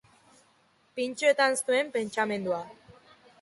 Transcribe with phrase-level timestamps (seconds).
[0.99, 2.63] Pintxoetan zuen pentsamendua.